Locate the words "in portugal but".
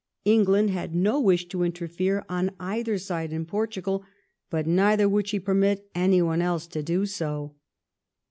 3.31-4.65